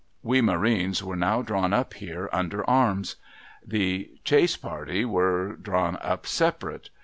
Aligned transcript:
We 0.23 0.41
marines 0.41 1.03
were 1.03 1.15
now 1.15 1.43
drawn 1.43 1.73
up 1.73 1.93
here 1.93 2.27
under 2.33 2.67
arms. 2.67 3.17
The 3.63 4.09
chase 4.23 4.57
party 4.57 5.05
were 5.05 5.55
drawn 5.57 5.97
up 6.01 6.25
separate. 6.25 6.89